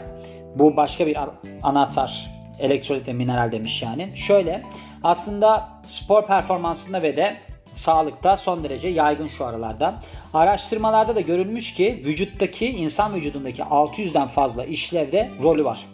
Bu 0.55 0.77
başka 0.77 1.07
bir 1.07 1.17
anahtar 1.63 2.31
Elektrolit 2.59 3.07
ve 3.07 3.13
mineral 3.13 3.51
demiş 3.51 3.81
yani. 3.81 4.11
Şöyle 4.15 4.63
aslında 5.03 5.69
spor 5.83 6.27
performansında 6.27 7.01
ve 7.01 7.17
de 7.17 7.37
sağlıkta 7.73 8.37
son 8.37 8.63
derece 8.63 8.87
yaygın 8.87 9.27
şu 9.27 9.45
aralarda. 9.45 9.93
Araştırmalarda 10.33 11.15
da 11.15 11.21
görülmüş 11.21 11.73
ki 11.73 12.01
vücuttaki 12.05 12.69
insan 12.69 13.15
vücudundaki 13.15 13.61
600'den 13.61 14.27
fazla 14.27 14.65
işlevde 14.65 15.29
rolü 15.43 15.65
var. 15.65 15.85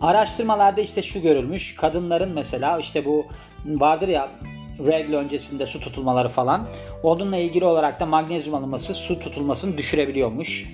Araştırmalarda 0.00 0.80
işte 0.80 1.02
şu 1.02 1.22
görülmüş. 1.22 1.74
Kadınların 1.74 2.32
mesela 2.32 2.78
işte 2.78 3.04
bu 3.04 3.26
vardır 3.66 4.08
ya 4.08 4.28
regl 4.86 5.14
öncesinde 5.14 5.66
su 5.66 5.80
tutulmaları 5.80 6.28
falan. 6.28 6.68
Onunla 7.02 7.36
ilgili 7.36 7.64
olarak 7.64 8.00
da 8.00 8.06
magnezyum 8.06 8.54
alınması 8.54 8.94
su 8.94 9.20
tutulmasını 9.20 9.76
düşürebiliyormuş. 9.76 10.66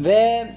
Ve 0.00 0.50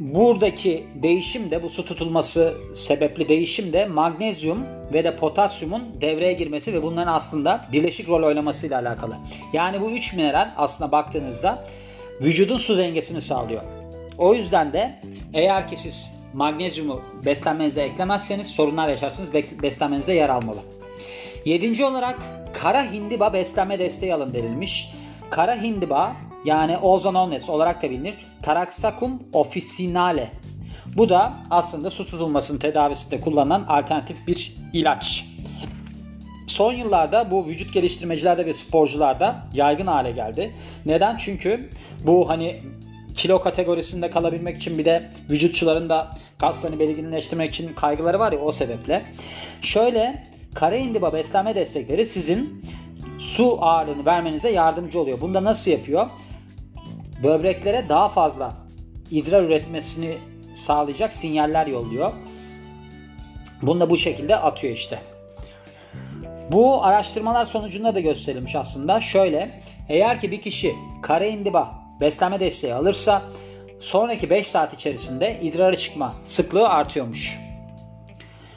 buradaki 0.00 0.86
değişim 0.94 1.50
de 1.50 1.62
bu 1.62 1.70
su 1.70 1.84
tutulması 1.84 2.54
sebepli 2.74 3.28
değişim 3.28 3.72
de 3.72 3.86
magnezyum 3.86 4.64
ve 4.94 5.04
de 5.04 5.16
potasyumun 5.16 6.00
devreye 6.00 6.32
girmesi 6.32 6.72
ve 6.72 6.82
bunların 6.82 7.12
aslında 7.12 7.68
birleşik 7.72 8.08
rol 8.08 8.22
oynamasıyla 8.22 8.80
alakalı. 8.80 9.16
Yani 9.52 9.80
bu 9.80 9.90
üç 9.90 10.12
mineral 10.12 10.50
aslında 10.56 10.92
baktığınızda 10.92 11.66
vücudun 12.20 12.58
su 12.58 12.78
dengesini 12.78 13.20
sağlıyor. 13.20 13.62
O 14.18 14.34
yüzden 14.34 14.72
de 14.72 15.00
eğer 15.34 15.68
ki 15.68 15.76
siz 15.76 16.12
magnezyumu 16.34 17.02
beslenmenize 17.24 17.82
eklemezseniz 17.82 18.46
sorunlar 18.46 18.88
yaşarsınız. 18.88 19.32
Beslenmenizde 19.62 20.12
yer 20.12 20.28
almalı. 20.28 20.58
Yedinci 21.44 21.84
olarak 21.84 22.18
kara 22.52 22.92
hindiba 22.92 23.32
beslenme 23.32 23.78
desteği 23.78 24.14
alın 24.14 24.34
denilmiş. 24.34 24.92
Kara 25.30 25.62
hindiba 25.62 26.16
yani 26.46 26.78
ozonones 26.78 27.48
olarak 27.50 27.82
da 27.82 27.90
bilinir. 27.90 28.14
Taraxacum 28.42 29.22
officinale. 29.32 30.30
Bu 30.96 31.08
da 31.08 31.32
aslında 31.50 31.90
su 31.90 32.06
tutulmasının 32.06 32.58
tedavisinde 32.58 33.20
kullanılan 33.20 33.64
alternatif 33.68 34.26
bir 34.26 34.54
ilaç. 34.72 35.24
Son 36.46 36.72
yıllarda 36.72 37.30
bu 37.30 37.46
vücut 37.46 37.72
geliştirmecilerde 37.72 38.46
ve 38.46 38.52
sporcularda 38.52 39.44
yaygın 39.54 39.86
hale 39.86 40.10
geldi. 40.10 40.52
Neden? 40.86 41.16
Çünkü 41.16 41.70
bu 42.06 42.28
hani 42.28 42.56
kilo 43.14 43.40
kategorisinde 43.40 44.10
kalabilmek 44.10 44.56
için 44.56 44.78
bir 44.78 44.84
de 44.84 45.10
vücutçuların 45.30 45.88
da 45.88 46.10
kaslarını 46.38 46.80
belirginleştirmek 46.80 47.50
için 47.50 47.72
kaygıları 47.74 48.18
var 48.18 48.32
ya 48.32 48.38
o 48.38 48.52
sebeple. 48.52 49.06
Şöyle 49.62 50.26
kara 50.54 50.76
indiba 50.76 51.12
beslenme 51.12 51.54
destekleri 51.54 52.06
sizin 52.06 52.64
su 53.18 53.58
ağırlığını 53.60 54.04
vermenize 54.04 54.50
yardımcı 54.50 55.00
oluyor. 55.00 55.20
Bunda 55.20 55.44
nasıl 55.44 55.70
yapıyor? 55.70 56.06
Böbreklere 57.22 57.88
daha 57.88 58.08
fazla 58.08 58.54
idrar 59.10 59.42
üretmesini 59.42 60.18
sağlayacak 60.54 61.12
sinyaller 61.12 61.66
yolluyor. 61.66 62.12
Bunu 63.62 63.80
da 63.80 63.90
bu 63.90 63.96
şekilde 63.96 64.36
atıyor 64.36 64.74
işte. 64.74 64.98
Bu 66.52 66.84
araştırmalar 66.84 67.44
sonucunda 67.44 67.94
da 67.94 68.00
gösterilmiş 68.00 68.56
aslında. 68.56 69.00
Şöyle, 69.00 69.62
eğer 69.88 70.20
ki 70.20 70.30
bir 70.30 70.40
kişi 70.40 70.74
kara 71.02 71.26
indiba 71.26 71.74
beslenme 72.00 72.40
desteği 72.40 72.74
alırsa 72.74 73.22
sonraki 73.80 74.30
5 74.30 74.46
saat 74.46 74.74
içerisinde 74.74 75.40
idrarı 75.42 75.76
çıkma 75.76 76.14
sıklığı 76.22 76.68
artıyormuş. 76.68 77.38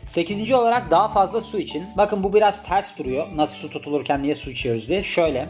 8. 0.08 0.52
olarak 0.52 0.92
daha 0.92 1.10
fazla 1.10 1.42
su 1.42 1.60
için. 1.60 1.86
Bakın 1.98 2.24
bu 2.24 2.34
biraz 2.34 2.64
ters 2.64 2.98
duruyor. 2.98 3.28
Nasıl 3.36 3.56
su 3.56 3.70
tutulurken 3.70 4.24
niye 4.24 4.36
su 4.36 4.52
içiyoruz 4.52 4.90
diye. 4.90 5.04
Şöyle. 5.04 5.50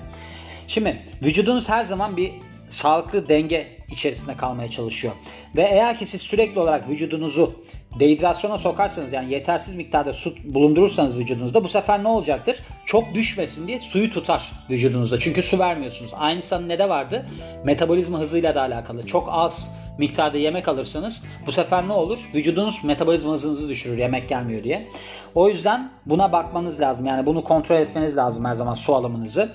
Şimdi 0.68 1.06
vücudunuz 1.22 1.70
her 1.70 1.84
zaman 1.84 2.18
bir 2.18 2.34
sağlıklı 2.70 3.30
denge 3.30 3.68
içerisinde 3.92 4.38
kalmaya 4.38 4.70
çalışıyor. 4.70 5.14
Ve 5.56 5.62
eğer 5.62 5.98
ki 5.98 6.06
siz 6.06 6.22
sürekli 6.22 6.60
olarak 6.60 6.90
vücudunuzu 6.90 7.56
dehidrasyona 8.00 8.58
sokarsanız 8.58 9.14
yani 9.14 9.34
yetersiz 9.34 9.76
miktarda 9.76 10.14
su 10.14 10.36
bulundurursanız 10.44 11.20
vücudunuzda 11.20 11.64
bu 11.64 11.70
sefer 11.70 12.04
ne 12.04 12.08
olacaktır? 12.08 12.60
Çok 12.86 13.14
düşmesin 13.14 13.68
diye 13.68 13.80
suyu 13.80 14.14
tutar 14.14 14.52
vücudunuzda. 14.70 15.20
Çünkü 15.20 15.42
su 15.42 15.60
vermiyorsunuz. 15.60 16.12
Aynısı 16.18 16.70
ne 16.70 16.80
de 16.80 16.90
vardı? 16.90 17.26
Metabolizma 17.64 18.20
hızıyla 18.20 18.56
da 18.56 18.62
alakalı. 18.62 19.06
Çok 19.06 19.28
az 19.32 19.76
miktarda 19.98 20.38
yemek 20.38 20.68
alırsanız 20.68 21.26
bu 21.48 21.52
sefer 21.52 21.88
ne 21.88 21.94
olur? 21.94 22.20
Vücudunuz 22.34 22.84
metabolizma 22.84 23.34
hızınızı 23.34 23.70
düşürür 23.70 23.98
yemek 23.98 24.30
gelmiyor 24.30 24.64
diye. 24.64 24.88
O 25.36 25.50
yüzden 25.50 25.92
buna 26.06 26.32
bakmanız 26.32 26.82
lazım. 26.82 27.06
Yani 27.06 27.26
bunu 27.26 27.44
kontrol 27.44 27.76
etmeniz 27.76 28.18
lazım 28.18 28.46
her 28.46 28.56
zaman 28.56 28.74
su 28.74 28.96
alımınızı. 28.96 29.52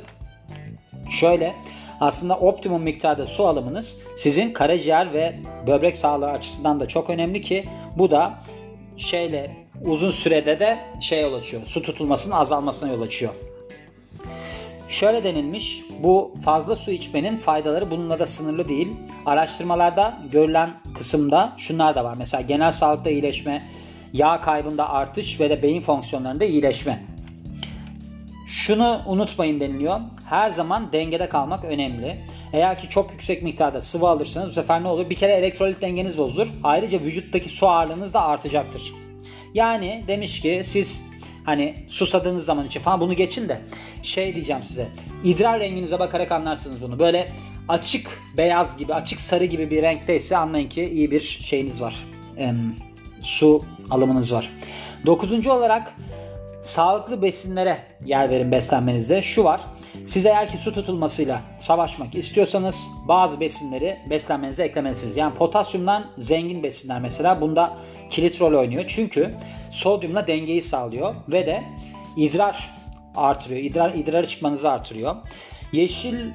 Şöyle 1.10 1.54
aslında 2.00 2.38
optimum 2.38 2.82
miktarda 2.82 3.26
su 3.26 3.46
alımınız 3.46 3.96
sizin 4.16 4.52
karaciğer 4.52 5.12
ve 5.12 5.34
böbrek 5.66 5.96
sağlığı 5.96 6.30
açısından 6.30 6.80
da 6.80 6.88
çok 6.88 7.10
önemli 7.10 7.40
ki 7.40 7.68
bu 7.96 8.10
da 8.10 8.34
şeyle 8.96 9.56
uzun 9.84 10.10
sürede 10.10 10.60
de 10.60 10.78
şey 11.00 11.22
yol 11.22 11.34
açıyor. 11.34 11.62
Su 11.66 11.82
tutulmasının 11.82 12.34
azalmasına 12.34 12.92
yol 12.92 13.02
açıyor. 13.02 13.32
Şöyle 14.88 15.24
denilmiş, 15.24 15.82
bu 16.02 16.34
fazla 16.44 16.76
su 16.76 16.90
içmenin 16.90 17.36
faydaları 17.36 17.90
bununla 17.90 18.18
da 18.18 18.26
sınırlı 18.26 18.68
değil. 18.68 18.88
Araştırmalarda 19.26 20.18
görülen 20.32 20.80
kısımda 20.94 21.52
şunlar 21.58 21.94
da 21.94 22.04
var. 22.04 22.14
Mesela 22.18 22.40
genel 22.40 22.70
sağlıkta 22.70 23.10
iyileşme, 23.10 23.62
yağ 24.12 24.40
kaybında 24.40 24.88
artış 24.88 25.40
ve 25.40 25.50
de 25.50 25.62
beyin 25.62 25.80
fonksiyonlarında 25.80 26.44
iyileşme. 26.44 27.13
Şunu 28.46 29.02
unutmayın 29.06 29.60
deniliyor. 29.60 30.00
Her 30.30 30.50
zaman 30.50 30.92
dengede 30.92 31.28
kalmak 31.28 31.64
önemli. 31.64 32.16
Eğer 32.52 32.78
ki 32.78 32.88
çok 32.88 33.12
yüksek 33.12 33.42
miktarda 33.42 33.80
sıvı 33.80 34.08
alırsanız 34.08 34.48
bu 34.48 34.52
sefer 34.52 34.82
ne 34.82 34.88
olur? 34.88 35.10
Bir 35.10 35.14
kere 35.14 35.32
elektrolit 35.32 35.82
dengeniz 35.82 36.18
bozulur. 36.18 36.48
Ayrıca 36.62 37.00
vücuttaki 37.00 37.48
su 37.48 37.68
ağırlığınız 37.68 38.14
da 38.14 38.22
artacaktır. 38.22 38.92
Yani 39.54 40.04
demiş 40.08 40.40
ki 40.40 40.60
siz 40.64 41.04
hani 41.44 41.74
susadığınız 41.86 42.44
zaman 42.44 42.66
için 42.66 42.80
falan 42.80 43.00
bunu 43.00 43.14
geçin 43.14 43.48
de 43.48 43.60
şey 44.02 44.34
diyeceğim 44.34 44.62
size. 44.62 44.88
İdrar 45.24 45.60
renginize 45.60 45.98
bakarak 45.98 46.32
anlarsınız 46.32 46.82
bunu. 46.82 46.98
Böyle 46.98 47.32
açık 47.68 48.20
beyaz 48.36 48.76
gibi, 48.76 48.94
açık 48.94 49.20
sarı 49.20 49.44
gibi 49.44 49.70
bir 49.70 49.82
renkteyse 49.82 50.36
anlayın 50.36 50.68
ki 50.68 50.84
iyi 50.84 51.10
bir 51.10 51.20
şeyiniz 51.20 51.82
var. 51.82 51.94
Ee, 52.38 52.52
su 53.20 53.64
alımınız 53.90 54.32
var. 54.32 54.50
Dokuzuncu 55.06 55.52
olarak 55.52 55.94
sağlıklı 56.64 57.22
besinlere 57.22 57.78
yer 58.04 58.30
verin 58.30 58.52
beslenmenizde. 58.52 59.22
Şu 59.22 59.44
var. 59.44 59.60
Siz 60.04 60.26
eğer 60.26 60.48
ki 60.48 60.58
su 60.58 60.72
tutulmasıyla 60.72 61.42
savaşmak 61.58 62.14
istiyorsanız 62.14 62.88
bazı 63.08 63.40
besinleri 63.40 63.98
beslenmenize 64.10 64.64
eklemelisiniz. 64.64 65.16
Yani 65.16 65.34
potasyumdan 65.34 66.06
zengin 66.18 66.62
besinler 66.62 67.00
mesela 67.00 67.40
bunda 67.40 67.76
kilit 68.10 68.40
rol 68.40 68.60
oynuyor. 68.60 68.84
Çünkü 68.86 69.34
sodyumla 69.70 70.26
dengeyi 70.26 70.62
sağlıyor 70.62 71.14
ve 71.32 71.46
de 71.46 71.62
idrar 72.16 72.70
artırıyor. 73.16 73.60
İdrar, 73.60 73.94
idrarı 73.94 74.26
çıkmanızı 74.26 74.70
artırıyor. 74.70 75.16
Yeşil 75.72 76.30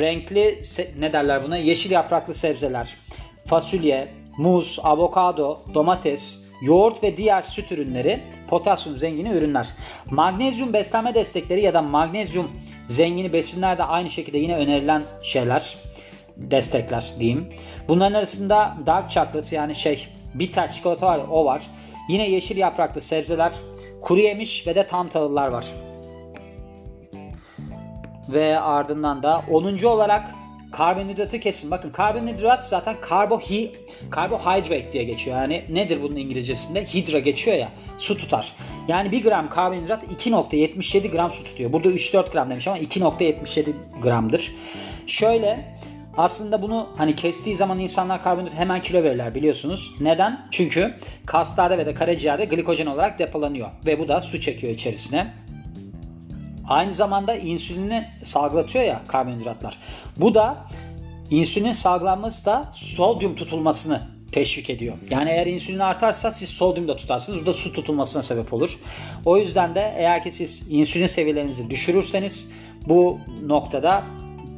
renkli 0.00 0.60
ne 0.98 1.12
derler 1.12 1.44
buna? 1.44 1.56
Yeşil 1.56 1.90
yapraklı 1.90 2.34
sebzeler, 2.34 2.96
fasulye, 3.44 4.08
muz, 4.38 4.78
avokado, 4.82 5.62
domates, 5.74 6.49
yoğurt 6.62 7.02
ve 7.02 7.16
diğer 7.16 7.42
süt 7.42 7.72
ürünleri 7.72 8.20
potasyum 8.48 8.96
zengini 8.96 9.28
ürünler. 9.28 9.68
Magnezyum 10.10 10.72
beslenme 10.72 11.14
destekleri 11.14 11.62
ya 11.62 11.74
da 11.74 11.82
magnezyum 11.82 12.50
zengini 12.86 13.32
besinler 13.32 13.78
de 13.78 13.84
aynı 13.84 14.10
şekilde 14.10 14.38
yine 14.38 14.56
önerilen 14.56 15.04
şeyler, 15.22 15.76
destekler 16.36 17.06
diyeyim. 17.18 17.52
Bunların 17.88 18.14
arasında 18.14 18.76
dark 18.86 19.10
chocolate 19.10 19.56
yani 19.56 19.74
şey 19.74 20.08
bitter 20.34 20.70
çikolata 20.70 21.06
var 21.06 21.20
o 21.30 21.44
var. 21.44 21.62
Yine 22.08 22.30
yeşil 22.30 22.56
yapraklı 22.56 23.00
sebzeler, 23.00 23.52
kuru 24.00 24.20
yemiş 24.20 24.66
ve 24.66 24.74
de 24.74 24.86
tam 24.86 25.08
tahıllar 25.08 25.48
var. 25.48 25.64
Ve 28.28 28.60
ardından 28.60 29.22
da 29.22 29.42
10. 29.50 29.82
olarak 29.84 30.28
karbonhidratı 30.72 31.40
kesin. 31.40 31.70
Bakın 31.70 31.90
karbonhidrat 31.90 32.64
zaten 32.64 32.96
karbohi, 33.00 33.72
carbohydrate 34.16 34.92
diye 34.92 35.04
geçiyor. 35.04 35.36
Yani 35.36 35.64
nedir 35.68 36.02
bunun 36.02 36.16
İngilizcesinde? 36.16 36.84
Hidra 36.84 37.18
geçiyor 37.18 37.56
ya 37.56 37.68
su 37.98 38.16
tutar. 38.16 38.52
Yani 38.88 39.12
1 39.12 39.22
gram 39.22 39.48
karbonhidrat 39.48 40.04
2.77 40.04 41.10
gram 41.10 41.30
su 41.30 41.44
tutuyor. 41.44 41.72
Burada 41.72 41.88
3-4 41.88 42.32
gram 42.32 42.50
demiş 42.50 42.68
ama 42.68 42.78
2.77 42.78 43.72
gramdır. 44.02 44.52
Şöyle 45.06 45.78
aslında 46.16 46.62
bunu 46.62 46.88
hani 46.96 47.14
kestiği 47.14 47.56
zaman 47.56 47.78
insanlar 47.78 48.22
karbonhidrat 48.22 48.58
hemen 48.58 48.82
kilo 48.82 49.02
verirler 49.02 49.34
biliyorsunuz. 49.34 49.94
Neden? 50.00 50.46
Çünkü 50.50 50.94
kaslarda 51.26 51.78
ve 51.78 51.86
de 51.86 51.94
karaciğerde 51.94 52.44
glikojen 52.44 52.86
olarak 52.86 53.18
depolanıyor. 53.18 53.68
Ve 53.86 53.98
bu 53.98 54.08
da 54.08 54.20
su 54.20 54.40
çekiyor 54.40 54.72
içerisine. 54.72 55.34
Aynı 56.70 56.94
zamanda 56.94 57.34
insülini 57.34 58.08
salgılatıyor 58.22 58.84
ya 58.84 59.00
karbonhidratlar. 59.08 59.78
Bu 60.16 60.34
da 60.34 60.66
insülin 61.30 61.72
salgılanması 61.72 62.46
da 62.46 62.70
sodyum 62.72 63.34
tutulmasını 63.34 64.02
teşvik 64.32 64.70
ediyor. 64.70 64.96
Yani 65.10 65.30
eğer 65.30 65.46
insülin 65.46 65.78
artarsa 65.78 66.30
siz 66.32 66.48
sodyum 66.48 66.88
da 66.88 66.96
tutarsınız. 66.96 67.40
Bu 67.42 67.46
da 67.46 67.52
su 67.52 67.72
tutulmasına 67.72 68.22
sebep 68.22 68.52
olur. 68.52 68.70
O 69.24 69.36
yüzden 69.36 69.74
de 69.74 69.94
eğer 69.96 70.22
ki 70.22 70.30
siz 70.30 70.66
insülin 70.70 71.06
seviyelerinizi 71.06 71.70
düşürürseniz 71.70 72.50
bu 72.88 73.18
noktada 73.46 74.04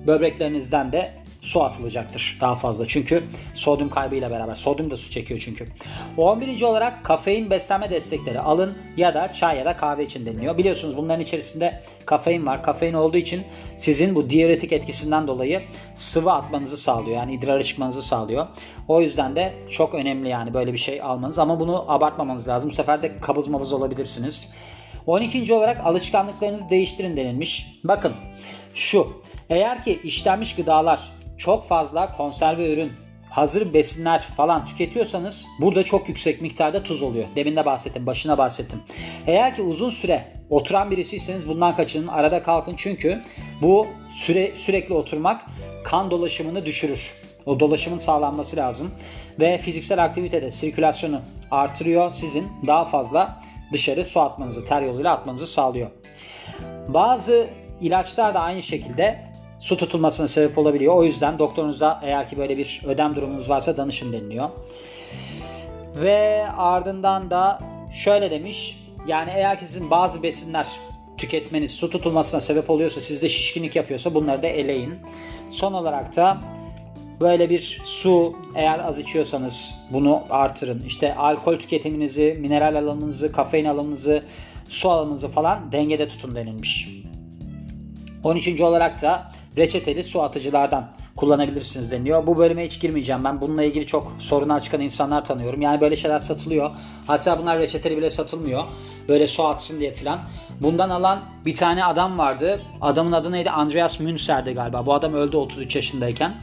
böbreklerinizden 0.07 0.92
de 0.92 1.22
su 1.42 1.62
atılacaktır 1.62 2.38
daha 2.40 2.54
fazla. 2.54 2.87
Çünkü 2.87 3.22
sodyum 3.54 3.90
kaybıyla 3.90 4.30
beraber. 4.30 4.54
Sodyum 4.54 4.90
da 4.90 4.96
su 4.96 5.11
çekiyor 5.11 5.40
çünkü. 5.44 5.66
11. 6.16 6.62
olarak 6.62 7.04
kafein 7.04 7.50
beslenme 7.50 7.90
destekleri 7.90 8.40
alın 8.40 8.78
ya 8.96 9.14
da 9.14 9.32
çay 9.32 9.58
ya 9.58 9.64
da 9.64 9.76
kahve 9.76 10.04
için 10.04 10.26
deniliyor. 10.26 10.58
Biliyorsunuz 10.58 10.96
bunların 10.96 11.20
içerisinde 11.20 11.82
kafein 12.06 12.46
var. 12.46 12.62
Kafein 12.62 12.94
olduğu 12.94 13.16
için 13.16 13.42
sizin 13.76 14.14
bu 14.14 14.30
diüretik 14.30 14.72
etkisinden 14.72 15.26
dolayı 15.26 15.62
sıvı 15.94 16.32
atmanızı 16.32 16.76
sağlıyor. 16.76 17.16
Yani 17.16 17.34
idrara 17.34 17.62
çıkmanızı 17.62 18.02
sağlıyor. 18.02 18.46
O 18.88 19.00
yüzden 19.00 19.37
de 19.37 19.54
çok 19.70 19.94
önemli 19.94 20.28
yani 20.28 20.54
böyle 20.54 20.72
bir 20.72 20.78
şey 20.78 21.02
almanız. 21.02 21.38
Ama 21.38 21.61
bunu 21.61 21.84
abartmamanız 21.88 22.49
lazım. 22.49 22.70
Bu 22.70 22.75
sefer 22.75 23.02
de 23.02 23.16
kabız 23.16 23.49
mabız 23.49 23.72
olabilirsiniz. 23.72 24.54
12. 25.06 25.54
olarak 25.54 25.87
alışkanlıklarınızı 25.87 26.68
değiştirin 26.70 27.16
denilmiş. 27.16 27.80
Bakın 27.84 28.12
şu 28.75 29.22
eğer 29.50 29.82
ki 29.82 30.00
işlenmiş 30.04 30.54
gıdalar 30.54 31.12
çok 31.42 31.64
fazla 31.64 32.12
konserve 32.12 32.72
ürün, 32.72 32.92
hazır 33.30 33.75
besinler 33.75 34.20
falan 34.20 34.66
tüketiyorsanız 34.66 35.46
burada 35.61 35.82
çok 35.82 36.08
yüksek 36.08 36.42
miktarda 36.42 36.82
tuz 36.82 37.02
oluyor. 37.02 37.25
Demin 37.37 37.56
de 37.56 37.66
bahsettim, 37.66 38.06
başına 38.06 38.38
bahsettim. 38.38 38.82
Eğer 39.26 39.54
ki 39.54 39.62
uzun 39.62 39.90
süre 39.90 40.32
oturan 40.50 40.90
birisiyseniz 40.90 41.49
bundan 41.49 41.75
kaçının, 41.75 42.06
arada 42.06 42.42
kalkın 42.42 42.75
çünkü 42.76 43.22
bu 43.62 43.87
süre 44.11 44.56
sürekli 44.56 44.94
oturmak 44.94 45.42
kan 45.84 46.11
dolaşımını 46.11 46.66
düşürür. 46.66 47.12
O 47.46 47.61
dolaşımın 47.61 47.99
sağlanması 47.99 48.56
lazım 48.56 48.90
ve 49.40 49.58
fiziksel 49.58 50.04
aktivitede 50.04 50.50
sirkülasyonu 50.50 51.20
artırıyor. 51.50 52.11
Sizin 52.11 52.49
daha 52.66 52.84
fazla 52.84 53.40
dışarı 53.72 54.04
su 54.04 54.20
atmanızı, 54.20 54.64
ter 54.64 54.82
yoluyla 54.82 55.12
atmanızı 55.12 55.46
sağlıyor. 55.46 55.90
Bazı 56.88 57.46
ilaçlar 57.80 58.34
da 58.34 58.40
aynı 58.40 58.62
şekilde 58.62 59.32
su 59.62 59.76
tutulmasına 59.76 60.28
sebep 60.28 60.59
olabiliyor. 60.59 60.95
O 60.95 61.04
yüzden 61.04 61.38
doktorunuza 61.38 62.00
eğer 62.02 62.28
ki 62.28 62.38
böyle 62.38 62.59
bir 62.59 62.81
ödem 62.87 63.16
durumunuz 63.16 63.50
varsa 63.50 63.76
danışın 63.76 64.12
deniliyor. 64.12 64.50
Ve 65.97 66.47
ardından 66.57 67.31
da 67.31 67.59
şöyle 67.92 68.31
demiş. 68.31 68.78
Yani 69.07 69.31
eğer 69.35 69.59
ki 69.59 69.66
sizin 69.66 69.90
bazı 69.90 70.23
besinler 70.23 70.69
tüketmeniz 71.16 71.71
su 71.71 71.90
tutulmasına 71.90 72.40
sebep 72.40 72.71
oluyorsa 72.71 73.00
sizde 73.00 73.28
şişkinlik 73.28 73.76
yapıyorsa 73.76 74.14
bunları 74.14 74.42
da 74.42 74.47
eleyin. 74.47 74.95
Son 75.50 75.73
olarak 75.73 76.16
da 76.16 76.38
böyle 77.21 77.50
bir 77.50 77.81
su 77.85 78.37
eğer 78.54 78.78
az 78.78 78.99
içiyorsanız 78.99 79.75
bunu 79.90 80.23
artırın. 80.31 80.83
İşte 80.87 81.14
alkol 81.14 81.59
tüketiminizi, 81.59 82.37
mineral 82.40 82.75
alımınızı, 82.75 83.33
kafein 83.33 83.64
alımınızı, 83.64 84.23
su 84.69 84.90
alımınızı 84.90 85.28
falan 85.28 85.73
dengede 85.73 86.09
tutun 86.09 86.35
denilmiş. 86.35 86.88
13. 88.23 88.61
olarak 88.61 89.02
da 89.02 89.33
reçeteli 89.57 90.05
su 90.05 90.23
atıcılardan 90.23 90.88
kullanabilirsiniz 91.17 91.91
deniliyor. 91.91 92.26
Bu 92.26 92.38
bölüme 92.38 92.64
hiç 92.64 92.81
girmeyeceğim. 92.81 93.25
Ben 93.25 93.41
bununla 93.41 93.62
ilgili 93.64 93.87
çok 93.87 94.12
sorunlar 94.19 94.61
çıkan 94.61 94.81
insanlar 94.81 95.25
tanıyorum. 95.25 95.61
Yani 95.61 95.81
böyle 95.81 95.97
şeyler 95.97 96.19
satılıyor. 96.19 96.71
Hatta 97.07 97.38
bunlar 97.38 97.59
reçeteli 97.59 97.97
bile 97.97 98.11
satılmıyor. 98.11 98.64
Böyle 99.09 99.26
su 99.26 99.47
atsın 99.47 99.81
diye 99.81 99.91
filan. 99.91 100.21
Bundan 100.61 100.91
alan 100.91 101.21
bir 101.47 101.55
tane 101.55 101.85
adam 101.85 102.19
vardı. 102.19 102.61
Adamın 102.81 103.12
adı 103.12 103.33
neydi? 103.33 103.50
Andreas 103.50 104.00
Münster'di 104.00 104.52
galiba. 104.52 104.87
Bu 104.87 104.95
adam 104.95 105.14
öldü 105.14 105.37
33 105.37 105.76
yaşındayken. 105.76 106.35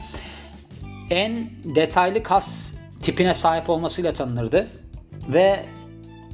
En 1.10 1.50
detaylı 1.64 2.22
kas 2.22 2.74
tipine 3.02 3.34
sahip 3.34 3.70
olmasıyla 3.70 4.12
tanınırdı. 4.12 4.68
Ve 5.28 5.64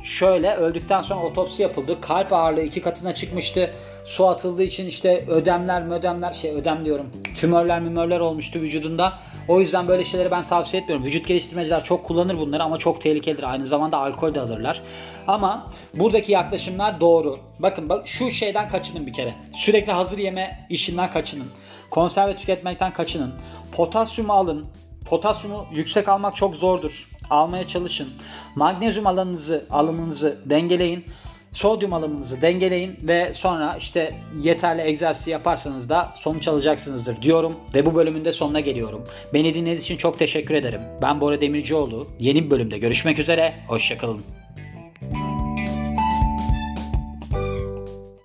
şöyle 0.06 0.54
öldükten 0.54 1.02
sonra 1.02 1.24
otopsi 1.24 1.62
yapıldı. 1.62 2.00
Kalp 2.00 2.32
ağırlığı 2.32 2.62
iki 2.62 2.80
katına 2.80 3.14
çıkmıştı. 3.14 3.74
Su 4.04 4.28
atıldığı 4.28 4.62
için 4.62 4.86
işte 4.86 5.24
ödemler 5.28 5.82
mödemler 5.82 6.32
şey 6.32 6.50
ödem 6.50 6.84
diyorum. 6.84 7.10
Tümörler 7.34 7.80
mümörler 7.80 8.20
olmuştu 8.20 8.60
vücudunda. 8.60 9.18
O 9.48 9.60
yüzden 9.60 9.88
böyle 9.88 10.04
şeyleri 10.04 10.30
ben 10.30 10.44
tavsiye 10.44 10.82
etmiyorum. 10.82 11.06
Vücut 11.06 11.26
geliştirmeciler 11.26 11.84
çok 11.84 12.04
kullanır 12.04 12.38
bunları 12.38 12.62
ama 12.62 12.78
çok 12.78 13.00
tehlikelidir. 13.00 13.42
Aynı 13.42 13.66
zamanda 13.66 13.98
alkol 13.98 14.34
de 14.34 14.40
alırlar. 14.40 14.82
Ama 15.26 15.70
buradaki 15.94 16.32
yaklaşımlar 16.32 17.00
doğru. 17.00 17.38
Bakın 17.58 17.88
bak 17.88 18.08
şu 18.08 18.30
şeyden 18.30 18.68
kaçının 18.68 19.06
bir 19.06 19.12
kere. 19.12 19.34
Sürekli 19.54 19.92
hazır 19.92 20.18
yeme 20.18 20.66
işinden 20.70 21.10
kaçının. 21.10 21.48
Konserve 21.90 22.36
tüketmekten 22.36 22.92
kaçının. 22.92 23.34
Potasyumu 23.72 24.32
alın. 24.32 24.66
Potasyumu 25.06 25.66
yüksek 25.72 26.08
almak 26.08 26.36
çok 26.36 26.54
zordur. 26.54 27.08
Almaya 27.30 27.66
çalışın. 27.66 28.08
Magnezyum 28.56 29.06
alımınızı, 29.06 29.64
alımınızı 29.70 30.38
dengeleyin. 30.46 31.04
Sodyum 31.52 31.92
alımınızı 31.92 32.42
dengeleyin 32.42 32.96
ve 33.02 33.34
sonra 33.34 33.76
işte 33.80 34.14
yeterli 34.42 34.82
egzersiz 34.82 35.28
yaparsanız 35.28 35.88
da 35.88 36.12
sonuç 36.16 36.48
alacaksınızdır 36.48 37.22
diyorum 37.22 37.56
ve 37.74 37.86
bu 37.86 37.94
bölümün 37.94 38.24
de 38.24 38.32
sonuna 38.32 38.60
geliyorum. 38.60 39.04
Beni 39.34 39.54
dinlediğiniz 39.54 39.82
için 39.82 39.96
çok 39.96 40.18
teşekkür 40.18 40.54
ederim. 40.54 40.80
Ben 41.02 41.20
Bora 41.20 41.40
Demircioğlu. 41.40 42.06
Yeni 42.20 42.44
bir 42.44 42.50
bölümde 42.50 42.78
görüşmek 42.78 43.18
üzere. 43.18 43.54
Hoşçakalın. 43.68 44.45